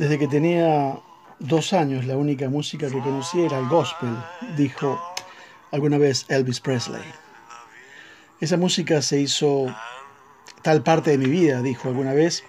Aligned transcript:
Desde 0.00 0.18
que 0.18 0.28
tenía 0.28 0.98
dos 1.38 1.74
años, 1.74 2.06
la 2.06 2.16
única 2.16 2.48
música 2.48 2.88
que 2.88 3.00
conocía 3.00 3.44
era 3.44 3.58
el 3.58 3.68
gospel, 3.68 4.16
dijo 4.56 4.98
alguna 5.72 5.98
vez 5.98 6.24
Elvis 6.28 6.58
Presley. 6.58 7.02
Esa 8.40 8.56
música 8.56 9.02
se 9.02 9.20
hizo 9.20 9.66
tal 10.62 10.82
parte 10.82 11.10
de 11.10 11.18
mi 11.18 11.26
vida, 11.26 11.60
dijo 11.60 11.88
alguna 11.88 12.14
vez, 12.14 12.44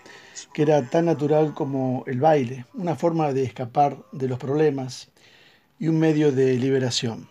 que 0.53 0.63
era 0.63 0.90
tan 0.90 1.05
natural 1.05 1.53
como 1.53 2.03
el 2.08 2.20
baile, 2.20 2.66
una 2.73 2.95
forma 2.95 3.34
de 3.34 3.44
escapar 3.44 3.98
de 4.12 4.27
los 4.27 4.40
problemas 4.40 5.09
y 5.80 5.88
un 5.88 5.99
medio 5.99 6.31
de 6.31 6.57
liberación. 6.57 7.27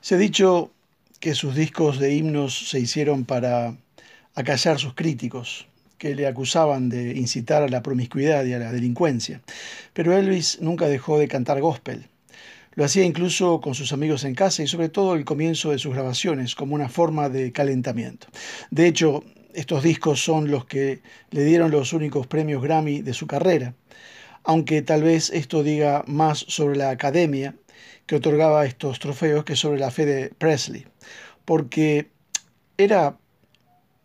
Se 0.00 0.14
ha 0.14 0.18
dicho 0.18 0.72
que 1.20 1.34
sus 1.34 1.54
discos 1.54 1.98
de 1.98 2.14
himnos 2.14 2.70
se 2.70 2.80
hicieron 2.80 3.24
para 3.24 3.76
acallar 4.34 4.78
sus 4.78 4.94
críticos, 4.94 5.66
que 5.98 6.14
le 6.14 6.26
acusaban 6.26 6.88
de 6.88 7.16
incitar 7.16 7.62
a 7.62 7.68
la 7.68 7.82
promiscuidad 7.82 8.44
y 8.44 8.54
a 8.54 8.58
la 8.58 8.72
delincuencia. 8.72 9.42
Pero 9.92 10.16
Elvis 10.16 10.58
nunca 10.60 10.86
dejó 10.86 11.18
de 11.18 11.26
cantar 11.26 11.60
gospel. 11.60 12.06
Lo 12.74 12.84
hacía 12.84 13.02
incluso 13.02 13.60
con 13.60 13.74
sus 13.74 13.92
amigos 13.92 14.22
en 14.22 14.36
casa 14.36 14.62
y 14.62 14.68
sobre 14.68 14.88
todo 14.88 15.16
el 15.16 15.24
comienzo 15.24 15.72
de 15.72 15.78
sus 15.78 15.92
grabaciones 15.92 16.54
como 16.54 16.76
una 16.76 16.88
forma 16.88 17.28
de 17.28 17.50
calentamiento. 17.50 18.28
De 18.70 18.86
hecho, 18.86 19.24
estos 19.54 19.82
discos 19.82 20.22
son 20.22 20.50
los 20.50 20.66
que 20.66 21.00
le 21.30 21.44
dieron 21.44 21.70
los 21.70 21.92
únicos 21.92 22.26
premios 22.26 22.62
Grammy 22.62 23.02
de 23.02 23.14
su 23.14 23.26
carrera, 23.26 23.74
aunque 24.44 24.82
tal 24.82 25.02
vez 25.02 25.30
esto 25.30 25.62
diga 25.62 26.04
más 26.06 26.38
sobre 26.38 26.76
la 26.76 26.90
academia 26.90 27.54
que 28.06 28.16
otorgaba 28.16 28.64
estos 28.64 28.98
trofeos 28.98 29.44
que 29.44 29.56
sobre 29.56 29.78
la 29.78 29.90
fe 29.90 30.06
de 30.06 30.30
Presley, 30.30 30.86
porque 31.44 32.10
era 32.78 33.18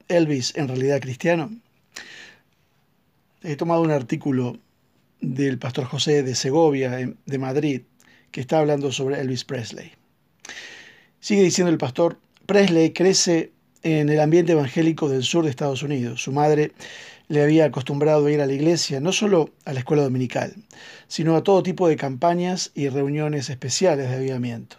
Elvis 0.07 0.53
en 0.57 0.67
realidad 0.67 0.99
cristiano. 0.99 1.49
He 3.41 3.55
tomado 3.55 3.81
un 3.81 3.91
artículo 3.91 4.57
del 5.21 5.57
pastor 5.57 5.85
José 5.85 6.23
de 6.23 6.35
Segovia, 6.35 6.91
de 7.25 7.37
Madrid, 7.37 7.83
que 8.31 8.41
está 8.41 8.59
hablando 8.59 8.91
sobre 8.91 9.21
Elvis 9.21 9.45
Presley. 9.45 9.91
Sigue 11.19 11.43
diciendo 11.43 11.71
el 11.71 11.77
pastor, 11.77 12.19
Presley 12.45 12.91
crece 12.91 13.52
en 13.83 14.09
el 14.09 14.19
ambiente 14.19 14.53
evangélico 14.53 15.09
del 15.09 15.23
sur 15.23 15.43
de 15.43 15.49
Estados 15.49 15.83
Unidos. 15.83 16.23
Su 16.23 16.31
madre 16.31 16.71
le 17.27 17.41
había 17.41 17.65
acostumbrado 17.65 18.25
a 18.25 18.31
ir 18.31 18.41
a 18.41 18.45
la 18.45 18.53
iglesia, 18.53 18.99
no 18.99 19.11
solo 19.11 19.51
a 19.65 19.73
la 19.73 19.79
escuela 19.79 20.03
dominical, 20.03 20.55
sino 21.07 21.35
a 21.35 21.43
todo 21.43 21.63
tipo 21.63 21.87
de 21.87 21.95
campañas 21.95 22.71
y 22.73 22.89
reuniones 22.89 23.49
especiales 23.49 24.09
de 24.09 24.15
avivamiento. 24.15 24.77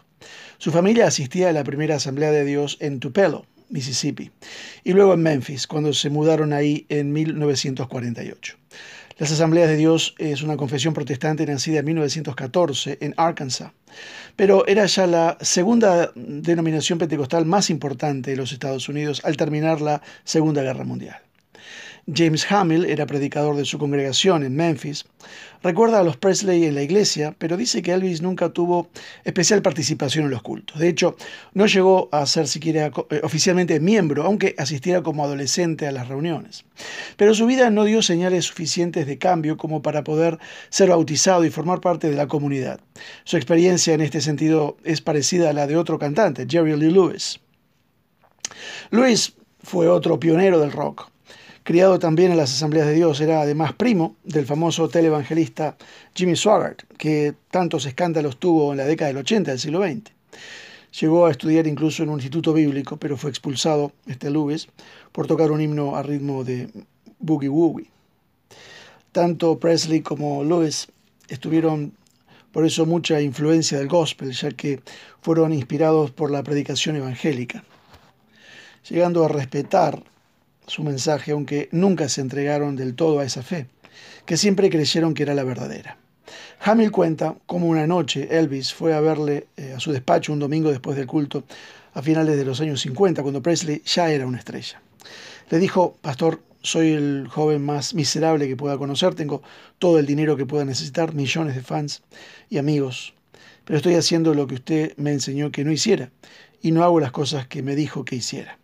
Su 0.58 0.72
familia 0.72 1.06
asistía 1.06 1.50
a 1.50 1.52
la 1.52 1.64
primera 1.64 1.96
asamblea 1.96 2.30
de 2.30 2.44
Dios 2.44 2.78
en 2.80 3.00
Tupelo, 3.00 3.46
Mississippi, 3.68 4.30
y 4.84 4.92
luego 4.92 5.14
en 5.14 5.22
Memphis, 5.22 5.66
cuando 5.66 5.92
se 5.92 6.10
mudaron 6.10 6.52
ahí 6.52 6.86
en 6.88 7.12
1948. 7.12 8.56
Las 9.16 9.30
Asambleas 9.30 9.68
de 9.68 9.76
Dios 9.76 10.16
es 10.18 10.42
una 10.42 10.56
confesión 10.56 10.92
protestante 10.92 11.46
nacida 11.46 11.78
en 11.78 11.84
1914 11.84 12.98
en 13.00 13.14
Arkansas, 13.16 13.70
pero 14.34 14.66
era 14.66 14.86
ya 14.86 15.06
la 15.06 15.38
segunda 15.40 16.10
denominación 16.16 16.98
pentecostal 16.98 17.46
más 17.46 17.70
importante 17.70 18.32
de 18.32 18.36
los 18.36 18.50
Estados 18.50 18.88
Unidos 18.88 19.20
al 19.24 19.36
terminar 19.36 19.80
la 19.80 20.02
Segunda 20.24 20.62
Guerra 20.62 20.84
Mundial. 20.84 21.20
James 22.12 22.50
Hamill 22.50 22.84
era 22.84 23.06
predicador 23.06 23.56
de 23.56 23.64
su 23.64 23.78
congregación 23.78 24.44
en 24.44 24.54
Memphis. 24.54 25.06
Recuerda 25.62 26.00
a 26.00 26.04
los 26.04 26.18
Presley 26.18 26.64
en 26.64 26.74
la 26.74 26.82
iglesia, 26.82 27.34
pero 27.38 27.56
dice 27.56 27.80
que 27.80 27.92
Elvis 27.92 28.20
nunca 28.20 28.50
tuvo 28.50 28.88
especial 29.24 29.62
participación 29.62 30.26
en 30.26 30.30
los 30.30 30.42
cultos. 30.42 30.78
De 30.78 30.88
hecho, 30.88 31.16
no 31.54 31.64
llegó 31.64 32.10
a 32.12 32.26
ser 32.26 32.46
siquiera 32.46 32.90
eh, 33.08 33.20
oficialmente 33.22 33.80
miembro, 33.80 34.24
aunque 34.24 34.54
asistiera 34.58 35.02
como 35.02 35.24
adolescente 35.24 35.86
a 35.86 35.92
las 35.92 36.08
reuniones. 36.08 36.66
Pero 37.16 37.34
su 37.34 37.46
vida 37.46 37.70
no 37.70 37.84
dio 37.84 38.02
señales 38.02 38.44
suficientes 38.44 39.06
de 39.06 39.16
cambio 39.16 39.56
como 39.56 39.80
para 39.80 40.04
poder 40.04 40.38
ser 40.68 40.90
bautizado 40.90 41.44
y 41.46 41.50
formar 41.50 41.80
parte 41.80 42.10
de 42.10 42.16
la 42.16 42.28
comunidad. 42.28 42.80
Su 43.24 43.38
experiencia 43.38 43.94
en 43.94 44.02
este 44.02 44.20
sentido 44.20 44.76
es 44.84 45.00
parecida 45.00 45.48
a 45.48 45.54
la 45.54 45.66
de 45.66 45.78
otro 45.78 45.98
cantante, 45.98 46.46
Jerry 46.46 46.76
Lee 46.76 46.90
Lewis. 46.90 47.40
Lewis 48.90 49.34
fue 49.62 49.88
otro 49.88 50.20
pionero 50.20 50.60
del 50.60 50.72
rock. 50.72 51.13
Criado 51.64 51.98
también 51.98 52.30
en 52.30 52.36
las 52.36 52.52
Asambleas 52.52 52.86
de 52.86 52.92
Dios, 52.92 53.22
era 53.22 53.40
además 53.40 53.72
primo 53.72 54.16
del 54.22 54.44
famoso 54.44 54.86
televangelista 54.90 55.78
Jimmy 56.14 56.36
Swaggart, 56.36 56.82
que 56.98 57.34
tantos 57.50 57.86
escándalos 57.86 58.36
tuvo 58.36 58.72
en 58.72 58.76
la 58.76 58.84
década 58.84 59.08
del 59.08 59.16
80 59.16 59.50
del 59.50 59.58
siglo 59.58 59.82
XX. 59.82 60.12
Llegó 61.00 61.24
a 61.24 61.30
estudiar 61.30 61.66
incluso 61.66 62.02
en 62.02 62.10
un 62.10 62.16
instituto 62.16 62.52
bíblico, 62.52 62.98
pero 62.98 63.16
fue 63.16 63.30
expulsado, 63.30 63.92
este 64.06 64.28
Lewis, 64.28 64.68
por 65.10 65.26
tocar 65.26 65.50
un 65.50 65.62
himno 65.62 65.96
a 65.96 66.02
ritmo 66.02 66.44
de 66.44 66.68
boogie 67.18 67.48
woogie. 67.48 67.90
Tanto 69.12 69.58
Presley 69.58 70.02
como 70.02 70.44
Lewis 70.44 70.88
estuvieron 71.28 71.94
por 72.52 72.66
eso 72.66 72.84
mucha 72.84 73.22
influencia 73.22 73.78
del 73.78 73.88
gospel, 73.88 74.32
ya 74.32 74.50
que 74.50 74.80
fueron 75.22 75.54
inspirados 75.54 76.10
por 76.10 76.30
la 76.30 76.42
predicación 76.42 76.96
evangélica, 76.96 77.64
llegando 78.86 79.24
a 79.24 79.28
respetar 79.28 80.02
su 80.66 80.82
mensaje, 80.82 81.32
aunque 81.32 81.68
nunca 81.72 82.08
se 82.08 82.20
entregaron 82.20 82.76
del 82.76 82.94
todo 82.94 83.20
a 83.20 83.24
esa 83.24 83.42
fe, 83.42 83.66
que 84.26 84.36
siempre 84.36 84.70
creyeron 84.70 85.14
que 85.14 85.22
era 85.22 85.34
la 85.34 85.44
verdadera. 85.44 85.98
Hamill 86.60 86.90
cuenta 86.90 87.36
cómo 87.46 87.66
una 87.66 87.86
noche 87.86 88.28
Elvis 88.30 88.72
fue 88.72 88.94
a 88.94 89.00
verle 89.00 89.48
eh, 89.56 89.74
a 89.76 89.80
su 89.80 89.92
despacho 89.92 90.32
un 90.32 90.38
domingo 90.38 90.70
después 90.70 90.96
del 90.96 91.06
culto 91.06 91.44
a 91.92 92.02
finales 92.02 92.36
de 92.36 92.44
los 92.44 92.60
años 92.60 92.80
50, 92.80 93.22
cuando 93.22 93.42
Presley 93.42 93.82
ya 93.84 94.10
era 94.10 94.26
una 94.26 94.38
estrella. 94.38 94.80
Le 95.50 95.58
dijo, 95.58 95.98
Pastor, 96.00 96.40
soy 96.62 96.92
el 96.92 97.28
joven 97.28 97.62
más 97.62 97.94
miserable 97.94 98.48
que 98.48 98.56
pueda 98.56 98.78
conocer, 98.78 99.14
tengo 99.14 99.42
todo 99.78 99.98
el 99.98 100.06
dinero 100.06 100.36
que 100.36 100.46
pueda 100.46 100.64
necesitar, 100.64 101.14
millones 101.14 101.54
de 101.54 101.62
fans 101.62 102.02
y 102.48 102.56
amigos, 102.58 103.14
pero 103.64 103.76
estoy 103.76 103.94
haciendo 103.94 104.34
lo 104.34 104.46
que 104.46 104.54
usted 104.54 104.96
me 104.96 105.12
enseñó 105.12 105.52
que 105.52 105.64
no 105.64 105.70
hiciera 105.70 106.10
y 106.62 106.72
no 106.72 106.82
hago 106.82 106.98
las 106.98 107.12
cosas 107.12 107.46
que 107.46 107.62
me 107.62 107.76
dijo 107.76 108.04
que 108.04 108.16
hiciera. 108.16 108.58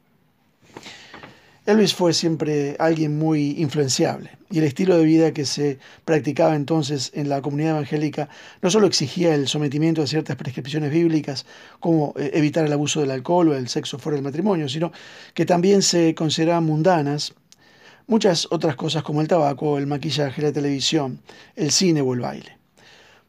Elvis 1.67 1.95
fue 1.95 2.15
siempre 2.15 2.75
alguien 2.79 3.19
muy 3.19 3.51
influenciable 3.59 4.31
y 4.51 4.59
el 4.59 4.65
estilo 4.65 4.97
de 4.97 5.05
vida 5.05 5.33
que 5.33 5.45
se 5.45 5.79
practicaba 6.07 6.57
entonces 6.57 7.11
en 7.15 7.29
la 7.29 7.43
comunidad 7.43 7.73
evangélica 7.73 8.31
no 8.63 8.71
solo 8.71 8.87
exigía 8.87 9.35
el 9.35 9.47
sometimiento 9.47 10.03
a 10.03 10.07
ciertas 10.07 10.37
prescripciones 10.37 10.91
bíblicas 10.91 11.45
como 11.79 12.15
eh, 12.17 12.31
evitar 12.33 12.65
el 12.65 12.73
abuso 12.73 13.01
del 13.01 13.11
alcohol 13.11 13.51
o 13.51 13.55
el 13.55 13.69
sexo 13.69 13.99
fuera 13.99 14.17
del 14.17 14.25
matrimonio, 14.25 14.71
sino 14.71 14.91
que 15.35 15.45
también 15.45 15.83
se 15.83 16.15
consideraban 16.15 16.65
mundanas 16.65 17.35
muchas 18.07 18.49
otras 18.51 18.75
cosas 18.75 19.03
como 19.03 19.21
el 19.21 19.29
tabaco, 19.29 19.77
el 19.77 19.87
maquillaje, 19.87 20.41
la 20.41 20.53
televisión, 20.53 21.21
el 21.57 21.71
cine 21.71 22.01
o 22.01 22.15
el 22.15 22.21
baile. 22.21 22.57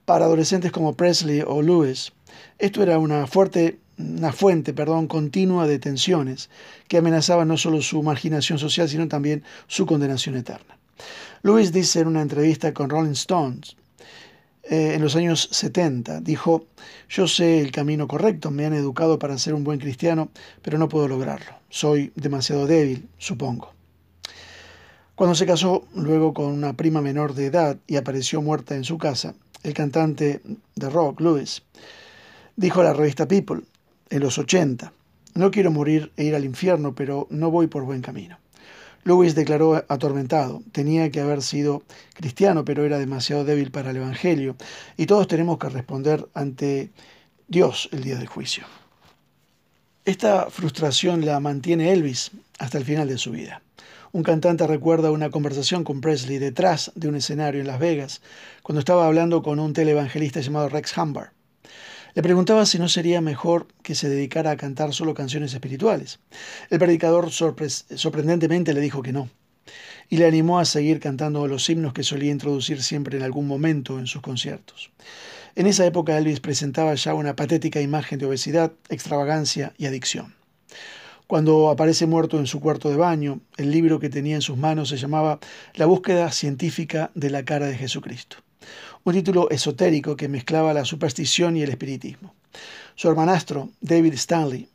Para 0.05 0.25
adolescentes 0.25 0.71
como 0.71 0.95
Presley 0.95 1.43
o 1.45 1.61
Lewis, 1.61 2.13
esto 2.57 2.81
era 2.81 2.97
una 2.97 3.27
fuerte 3.27 3.80
una 3.97 4.31
fuente, 4.31 4.73
perdón, 4.73 5.07
continua 5.07 5.67
de 5.67 5.79
tensiones 5.79 6.49
que 6.87 6.97
amenazaban 6.97 7.47
no 7.47 7.57
solo 7.57 7.81
su 7.81 8.01
marginación 8.03 8.59
social, 8.59 8.89
sino 8.89 9.07
también 9.07 9.43
su 9.67 9.85
condenación 9.85 10.35
eterna. 10.37 10.77
Lewis 11.43 11.71
dice 11.71 11.99
en 11.99 12.07
una 12.07 12.21
entrevista 12.21 12.73
con 12.73 12.89
Rolling 12.89 13.11
Stones, 13.11 13.75
eh, 14.63 14.93
en 14.93 15.01
los 15.01 15.15
años 15.15 15.49
70, 15.51 16.21
dijo, 16.21 16.67
yo 17.09 17.27
sé 17.27 17.61
el 17.61 17.71
camino 17.71 18.07
correcto, 18.07 18.51
me 18.51 18.65
han 18.65 18.73
educado 18.73 19.17
para 19.17 19.37
ser 19.37 19.53
un 19.55 19.63
buen 19.63 19.79
cristiano, 19.79 20.29
pero 20.61 20.77
no 20.77 20.87
puedo 20.87 21.07
lograrlo. 21.07 21.53
Soy 21.69 22.11
demasiado 22.15 22.67
débil, 22.67 23.07
supongo. 23.17 23.73
Cuando 25.15 25.35
se 25.35 25.45
casó 25.45 25.87
luego 25.95 26.33
con 26.33 26.45
una 26.45 26.73
prima 26.73 27.01
menor 27.01 27.33
de 27.33 27.47
edad 27.47 27.77
y 27.87 27.95
apareció 27.95 28.41
muerta 28.41 28.75
en 28.75 28.83
su 28.83 28.97
casa, 28.97 29.33
el 29.63 29.73
cantante 29.73 30.41
de 30.75 30.89
rock, 30.89 31.21
Lewis, 31.21 31.63
dijo 32.55 32.81
a 32.81 32.85
la 32.85 32.93
revista 32.93 33.27
People, 33.27 33.61
en 34.11 34.21
los 34.21 34.37
80. 34.37 34.93
No 35.33 35.49
quiero 35.49 35.71
morir 35.71 36.11
e 36.17 36.25
ir 36.25 36.35
al 36.35 36.45
infierno, 36.45 36.93
pero 36.93 37.27
no 37.31 37.49
voy 37.49 37.67
por 37.67 37.83
buen 37.83 38.01
camino. 38.01 38.37
Lewis 39.03 39.33
declaró 39.33 39.83
atormentado. 39.87 40.61
Tenía 40.71 41.09
que 41.09 41.21
haber 41.21 41.41
sido 41.41 41.83
cristiano, 42.13 42.63
pero 42.63 42.85
era 42.85 42.99
demasiado 42.99 43.43
débil 43.43 43.71
para 43.71 43.89
el 43.89 43.97
Evangelio. 43.97 44.55
Y 44.97 45.07
todos 45.07 45.27
tenemos 45.27 45.57
que 45.57 45.69
responder 45.69 46.27
ante 46.35 46.91
Dios 47.47 47.89
el 47.91 48.03
día 48.03 48.17
del 48.17 48.27
juicio. 48.27 48.65
Esta 50.05 50.49
frustración 50.49 51.25
la 51.25 51.39
mantiene 51.39 51.91
Elvis 51.91 52.31
hasta 52.59 52.77
el 52.77 52.85
final 52.85 53.07
de 53.07 53.17
su 53.17 53.31
vida. 53.31 53.61
Un 54.11 54.23
cantante 54.23 54.67
recuerda 54.67 55.09
una 55.09 55.29
conversación 55.29 55.83
con 55.83 56.01
Presley 56.01 56.37
detrás 56.37 56.91
de 56.95 57.07
un 57.07 57.15
escenario 57.15 57.61
en 57.61 57.67
Las 57.67 57.79
Vegas, 57.79 58.21
cuando 58.61 58.79
estaba 58.79 59.07
hablando 59.07 59.41
con 59.41 59.59
un 59.59 59.73
televangelista 59.73 60.41
llamado 60.41 60.69
Rex 60.69 60.97
Humber. 60.97 61.29
Le 62.13 62.21
preguntaba 62.21 62.65
si 62.65 62.77
no 62.77 62.89
sería 62.89 63.21
mejor 63.21 63.67
que 63.83 63.95
se 63.95 64.09
dedicara 64.09 64.51
a 64.51 64.57
cantar 64.57 64.93
solo 64.93 65.13
canciones 65.13 65.53
espirituales. 65.53 66.19
El 66.69 66.79
predicador 66.79 67.31
sorprendentemente 67.31 68.73
le 68.73 68.81
dijo 68.81 69.01
que 69.01 69.13
no, 69.13 69.29
y 70.09 70.17
le 70.17 70.27
animó 70.27 70.59
a 70.59 70.65
seguir 70.65 70.99
cantando 70.99 71.47
los 71.47 71.69
himnos 71.69 71.93
que 71.93 72.03
solía 72.03 72.31
introducir 72.31 72.83
siempre 72.83 73.17
en 73.17 73.23
algún 73.23 73.47
momento 73.47 73.97
en 73.97 74.07
sus 74.07 74.21
conciertos. 74.21 74.91
En 75.55 75.67
esa 75.67 75.85
época 75.85 76.17
Elvis 76.17 76.41
presentaba 76.41 76.93
ya 76.95 77.13
una 77.13 77.35
patética 77.35 77.79
imagen 77.79 78.19
de 78.19 78.25
obesidad, 78.25 78.73
extravagancia 78.89 79.73
y 79.77 79.85
adicción. 79.85 80.35
Cuando 81.27 81.69
aparece 81.69 82.07
muerto 82.07 82.39
en 82.39 82.47
su 82.47 82.59
cuarto 82.59 82.89
de 82.89 82.97
baño, 82.97 83.39
el 83.55 83.71
libro 83.71 84.01
que 84.01 84.09
tenía 84.09 84.35
en 84.35 84.41
sus 84.41 84.57
manos 84.57 84.89
se 84.89 84.97
llamaba 84.97 85.39
La 85.75 85.85
búsqueda 85.85 86.29
científica 86.33 87.09
de 87.15 87.29
la 87.29 87.45
cara 87.45 87.67
de 87.67 87.77
Jesucristo 87.77 88.37
un 89.03 89.13
título 89.13 89.49
esotérico 89.49 90.15
que 90.15 90.27
mezclaba 90.27 90.73
la 90.73 90.85
superstición 90.85 91.57
y 91.57 91.63
el 91.63 91.69
espiritismo. 91.69 92.33
Su 92.95 93.09
hermanastro, 93.09 93.69
David 93.81 94.13
Stanley, 94.13 94.67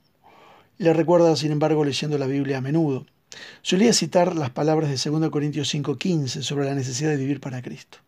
le 0.79 0.93
recuerda, 0.93 1.37
sin 1.37 1.53
embargo, 1.53 1.85
leyendo 1.85 2.19
la 2.19 2.27
Biblia 2.27 2.59
a 2.59 2.61
menudo. 2.61 3.07
Solía 3.63 3.93
citar 3.93 4.37
las 4.37 4.51
palabras 4.51 4.91
de 4.91 5.11
2 5.11 5.31
Corintios 5.31 5.69
5:15 5.75 6.43
sobre 6.43 6.67
la 6.67 6.75
necesidad 6.75 7.11
de 7.11 7.17
vivir 7.17 7.41
para 7.41 7.63
Cristo. 7.63 7.99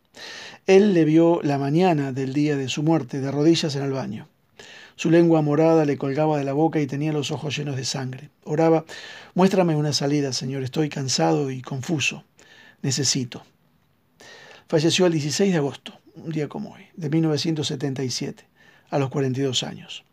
Él 0.67 0.93
le 0.95 1.05
vio 1.05 1.41
la 1.43 1.59
mañana 1.59 2.13
del 2.13 2.33
día 2.33 2.57
de 2.57 2.69
su 2.69 2.83
muerte 2.83 3.21
de 3.21 3.31
rodillas 3.31 3.75
en 3.77 3.85
el 3.85 3.93
baño. 3.93 4.29
Su 4.97 5.11
lengua 5.11 5.43
morada 5.43 5.85
le 5.85 5.97
colgaba 5.97 6.39
de 6.39 6.45
la 6.45 6.53
boca 6.53 6.81
y 6.81 6.87
tenía 6.87 7.13
los 7.13 7.31
ojos 7.31 7.57
llenos 7.57 7.77
de 7.77 7.85
sangre. 7.85 8.31
Oraba, 8.45 8.85
muéstrame 9.35 9.77
una 9.77 9.93
salida, 9.93 10.33
Señor, 10.33 10.65
estoy 10.65 10.89
cansado 10.89 11.51
y 11.51 11.63
confuso. 11.63 12.25
Necesito. 12.83 13.45
Falleció 14.69 15.07
el 15.07 15.13
16 15.13 15.51
de 15.51 15.57
agosto 15.57 15.95
un 16.15 16.31
día 16.31 16.47
como 16.47 16.75
hoy, 16.75 16.87
de 16.95 17.09
1977, 17.09 18.45
a 18.91 18.99
los 18.99 19.09
42 19.09 19.63
años. 19.63 20.05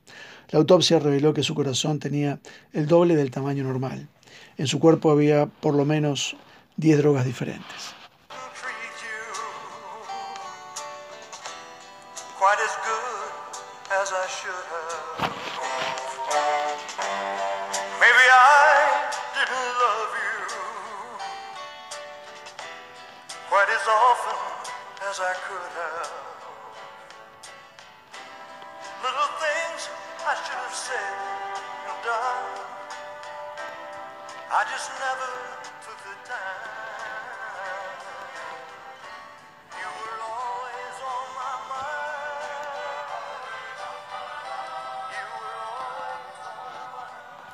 La 0.50 0.60
autopsia 0.60 0.98
reveló 1.00 1.34
que 1.34 1.44
su 1.44 1.54
corazón 1.56 2.00
tenía 2.00 2.40
el 2.72 2.88
doble 2.88 3.18
del 3.18 3.32
tamaño 3.32 3.66
normal. 3.66 4.08
En 4.58 4.68
su 4.68 4.80
cuerpo 4.80 5.12
había 5.12 5.48
por 5.48 5.76
lo 5.76 5.84
menos 5.84 6.38
10 6.78 7.00
drogas 7.00 7.26
diferentes. 7.26 7.96
as 23.70 23.88
often 23.88 24.38
as 25.10 25.20
I 25.20 25.34
could 25.48 25.72
have. 25.74 26.12
Little 29.02 29.32
things 29.42 29.90
I 30.22 30.34
should 30.36 30.62
have 30.66 30.74
said 30.74 31.16
and 31.90 32.00
done. 32.04 32.46
I 34.52 34.62
just 34.70 34.90
never 35.00 35.32
took 35.82 36.00
the 36.04 36.16
time. 36.30 37.45